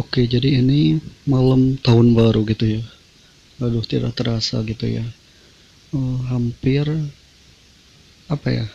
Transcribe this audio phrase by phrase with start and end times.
[0.00, 0.96] Oke, jadi ini
[1.28, 2.82] malam tahun baru gitu ya.
[3.60, 5.04] Aduh, tidak terasa gitu ya.
[5.92, 6.88] Eh, hampir
[8.32, 8.66] apa ya?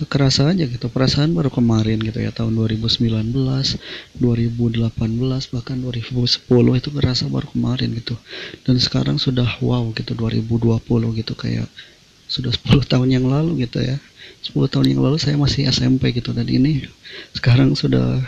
[0.00, 0.88] Kekerasa aja gitu.
[0.88, 3.76] Perasaan baru kemarin gitu ya, tahun 2019,
[4.16, 8.16] 2018, bahkan 2010 itu kerasa baru kemarin gitu.
[8.64, 11.68] Dan sekarang sudah wow gitu 2020 gitu kayak
[12.28, 13.96] sudah 10 tahun yang lalu gitu ya.
[14.44, 16.86] 10 tahun yang lalu saya masih SMP gitu dan ini
[17.34, 18.22] sekarang sudah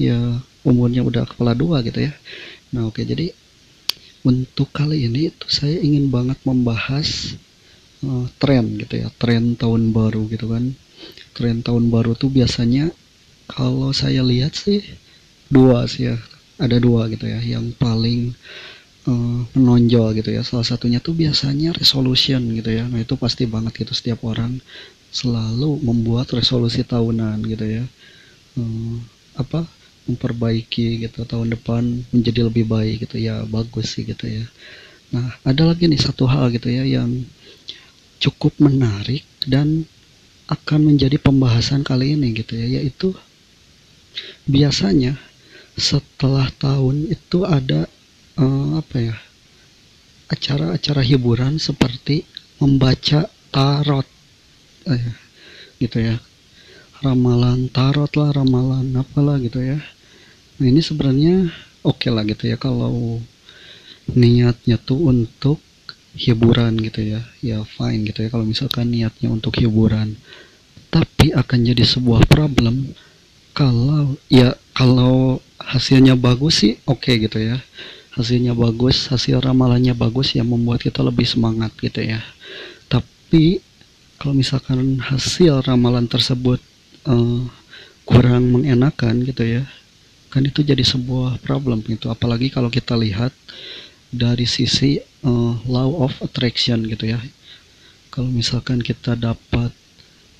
[0.00, 2.12] ya umurnya udah kepala dua gitu ya.
[2.72, 3.34] Nah oke jadi
[4.26, 7.38] untuk kali ini itu saya ingin banget membahas
[8.02, 10.74] uh, tren gitu ya tren tahun baru gitu kan.
[11.36, 12.90] Tren tahun baru tuh biasanya
[13.46, 14.82] kalau saya lihat sih
[15.46, 16.16] dua sih ya
[16.58, 17.38] ada dua gitu ya.
[17.38, 18.34] Yang paling
[19.54, 20.42] menonjol gitu ya.
[20.42, 22.84] Salah satunya tuh biasanya resolution gitu ya.
[22.86, 24.58] Nah itu pasti banget gitu setiap orang
[25.14, 27.84] selalu membuat resolusi tahunan gitu ya.
[28.56, 28.98] Uh,
[29.36, 29.68] apa
[30.06, 33.18] memperbaiki gitu tahun depan menjadi lebih baik gitu.
[33.22, 34.44] Ya bagus sih gitu ya.
[35.14, 37.26] Nah ada lagi nih satu hal gitu ya yang
[38.18, 39.84] cukup menarik dan
[40.46, 43.10] akan menjadi pembahasan kali ini gitu ya yaitu
[44.46, 45.18] biasanya
[45.76, 47.84] setelah tahun itu ada
[48.40, 49.16] uh, apa ya
[50.26, 52.26] acara-acara hiburan seperti
[52.58, 54.06] membaca tarot.
[54.86, 55.04] Eh,
[55.78, 56.18] gitu ya.
[57.04, 59.78] Ramalan tarot lah ramalan apalah gitu ya.
[60.58, 61.52] Nah ini sebenarnya
[61.84, 63.20] oke okay lah gitu ya kalau
[64.10, 65.60] niatnya tuh untuk
[66.16, 67.20] hiburan gitu ya.
[67.44, 70.16] Ya fine gitu ya kalau misalkan niatnya untuk hiburan.
[70.90, 72.96] Tapi akan jadi sebuah problem
[73.52, 77.56] kalau ya kalau hasilnya bagus sih oke okay gitu ya
[78.16, 82.24] hasilnya bagus hasil ramalannya bagus ya membuat kita lebih semangat gitu ya.
[82.88, 83.60] Tapi
[84.16, 86.58] kalau misalkan hasil ramalan tersebut
[87.04, 87.44] uh,
[88.08, 89.64] kurang mengenakan gitu ya
[90.32, 92.08] kan itu jadi sebuah problem gitu.
[92.08, 93.30] Apalagi kalau kita lihat
[94.08, 97.20] dari sisi uh, law of attraction gitu ya.
[98.08, 99.70] Kalau misalkan kita dapat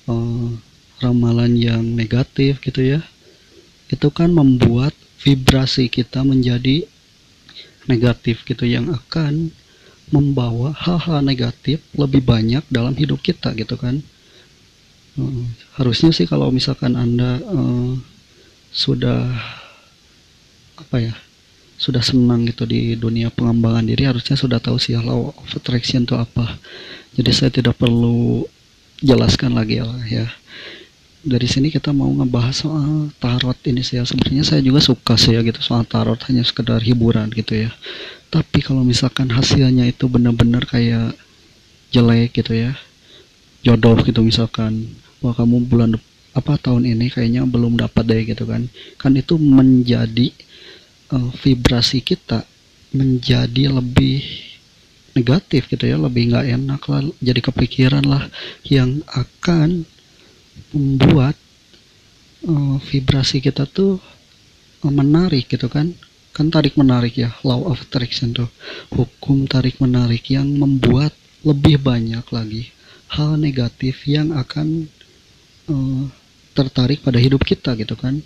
[0.09, 0.49] uh,
[0.97, 2.99] ramalan yang negatif gitu ya
[3.87, 4.91] itu kan membuat
[5.21, 6.83] vibrasi kita menjadi
[7.87, 9.51] negatif gitu yang akan
[10.11, 13.99] membawa hal-hal negatif lebih banyak dalam hidup kita gitu kan.
[15.17, 15.49] Uh,
[15.81, 17.97] harusnya sih kalau misalkan anda uh,
[18.69, 19.33] sudah
[20.77, 21.13] apa ya
[21.77, 26.15] sudah senang gitu di dunia pengembangan diri harusnya sudah tahu sih law of attraction itu
[26.15, 26.55] apa.
[27.17, 28.45] Jadi saya tidak perlu
[29.01, 30.25] jelaskan lagi ya, ya
[31.27, 34.07] dari sini kita mau ngebahas soal tarot ini sih ya.
[34.07, 37.71] Sebenarnya saya juga suka sih ya gitu soal tarot hanya sekedar hiburan gitu ya.
[38.31, 41.11] Tapi kalau misalkan hasilnya itu benar-benar kayak
[41.91, 42.75] jelek gitu ya
[43.63, 45.95] jodoh gitu misalkan wah kamu bulan
[46.35, 48.71] apa tahun ini kayaknya belum dapat deh gitu kan.
[48.95, 50.31] Kan itu menjadi
[51.11, 52.47] uh, vibrasi kita
[52.95, 54.23] menjadi lebih
[55.17, 58.29] negatif gitu ya lebih nggak enak lah jadi kepikiran lah
[58.69, 59.89] yang akan
[60.73, 61.35] membuat
[62.45, 64.01] uh, vibrasi kita tuh
[64.83, 65.93] uh, menarik gitu kan.
[66.35, 68.49] Kan tarik menarik ya law of attraction tuh.
[68.93, 72.69] Hukum tarik menarik yang membuat lebih banyak lagi
[73.07, 74.91] hal negatif yang akan
[75.71, 76.03] uh,
[76.53, 78.21] tertarik pada hidup kita gitu kan.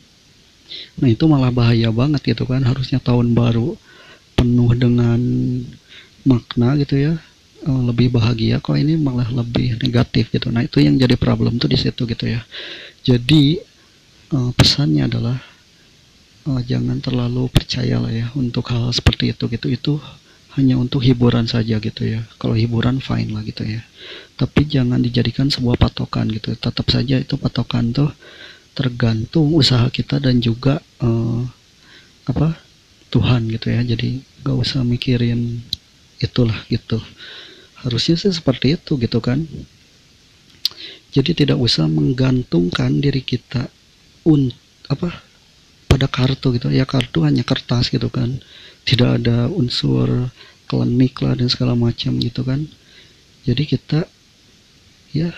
[1.00, 2.64] Nah itu malah bahaya banget gitu kan.
[2.64, 3.76] Harusnya tahun baru
[4.36, 5.20] penuh dengan
[6.26, 7.14] makna gitu ya
[7.62, 10.50] lebih bahagia kok ini malah lebih negatif gitu.
[10.50, 12.42] Nah itu yang jadi problem tuh di situ gitu ya.
[13.06, 13.62] Jadi
[14.34, 15.38] uh, pesannya adalah
[16.50, 19.68] uh, jangan terlalu percaya lah ya untuk hal seperti itu gitu.
[19.70, 19.94] Itu
[20.58, 22.26] hanya untuk hiburan saja gitu ya.
[22.42, 23.86] Kalau hiburan fine lah gitu ya.
[24.42, 26.58] Tapi jangan dijadikan sebuah patokan gitu.
[26.58, 28.10] Tetap saja itu patokan tuh
[28.74, 31.46] tergantung usaha kita dan juga uh,
[32.26, 32.58] apa
[33.14, 33.86] Tuhan gitu ya.
[33.86, 35.62] Jadi gak usah mikirin
[36.18, 36.98] itulah gitu
[37.82, 39.46] harusnya sih seperti itu gitu kan.
[41.12, 43.68] Jadi tidak usah menggantungkan diri kita
[44.24, 44.48] un
[44.88, 45.12] apa
[45.92, 46.72] pada kartu gitu.
[46.72, 48.40] Ya kartu hanya kertas gitu kan.
[48.88, 50.32] Tidak ada unsur
[50.72, 52.64] klinik lah dan segala macam gitu kan.
[53.44, 54.08] Jadi kita
[55.12, 55.36] ya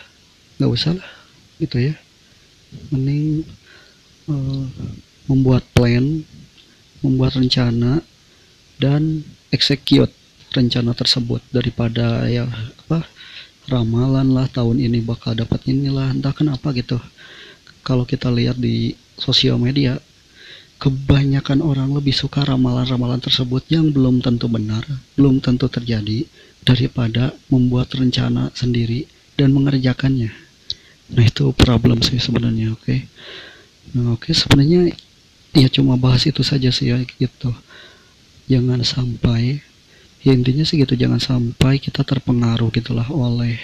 [0.61, 1.11] nggak usah lah
[1.57, 1.95] gitu ya.
[2.93, 3.47] Mending
[4.29, 4.65] uh,
[5.25, 6.21] membuat plan
[7.03, 7.99] membuat rencana
[8.79, 10.11] dan execute
[10.53, 12.45] rencana tersebut daripada ya
[12.85, 13.03] apa
[13.67, 17.01] ramalan lah tahun ini bakal dapat inilah entah kenapa gitu.
[17.83, 19.99] Kalau kita lihat di sosial media
[20.79, 24.83] kebanyakan orang lebih suka ramalan-ramalan tersebut yang belum tentu benar
[25.15, 26.27] belum tentu terjadi
[26.63, 29.07] daripada membuat rencana sendiri
[29.39, 30.31] dan mengerjakannya.
[31.13, 32.95] Nah itu problem sih sebenarnya oke.
[33.95, 34.91] Nah oke sebenarnya
[35.55, 37.51] ya cuma bahas itu saja sih ya gitu.
[38.51, 39.63] Jangan sampai
[40.23, 43.59] ya intinya sih gitu jangan sampai kita terpengaruh gitulah oleh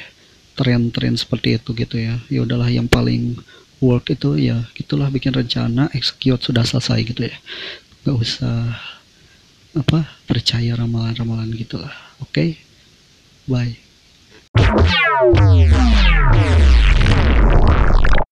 [0.60, 2.20] tren-tren seperti itu gitu ya.
[2.28, 3.40] Ya udahlah yang paling
[3.80, 7.36] work itu ya gitulah bikin rencana execute sudah selesai gitu ya.
[8.04, 8.76] Nggak usah
[9.74, 11.96] apa percaya ramalan-ramalan gitulah.
[12.20, 12.32] Oke?
[12.36, 12.50] Okay?
[13.50, 13.74] bye